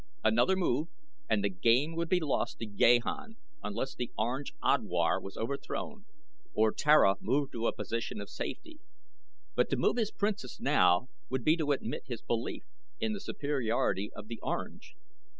Another 0.23 0.55
move 0.55 0.87
and 1.29 1.43
the 1.43 1.49
game 1.49 1.95
would 1.95 2.09
be 2.09 2.19
lost 2.19 2.57
to 2.57 2.65
Gahan 2.65 3.35
unless 3.61 3.93
the 3.93 4.09
Orange 4.17 4.51
Odwar 4.63 5.21
was 5.21 5.37
overthrown, 5.37 6.05
or 6.55 6.71
Tara 6.71 7.17
moved 7.21 7.51
to 7.51 7.67
a 7.67 7.71
position 7.71 8.19
of 8.19 8.27
safety; 8.27 8.79
but 9.53 9.69
to 9.69 9.77
move 9.77 9.97
his 9.97 10.09
Princess 10.09 10.59
now 10.59 11.07
would 11.29 11.43
be 11.43 11.55
to 11.55 11.71
admit 11.71 12.01
his 12.07 12.23
belief 12.23 12.63
in 12.99 13.13
the 13.13 13.19
superiority 13.21 14.09
of 14.15 14.27
the 14.27 14.39
Orange. 14.41 14.95